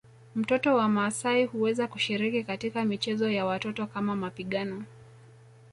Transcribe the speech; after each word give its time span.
Mtoto 0.35 0.75
wa 0.75 0.89
maasai 0.89 1.45
huweza 1.45 1.87
kushiriki 1.87 2.43
katika 2.43 2.85
michezo 2.85 3.29
ya 3.31 3.45
watoto 3.45 3.87
kama 3.87 4.15
mapigano 4.15 4.83